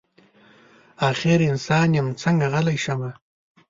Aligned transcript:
اخر 1.09 1.37
انسان 1.51 1.89
یم 1.97 2.07
څنګه 2.21 2.45
غلی 2.53 2.77
شمه. 2.83 3.11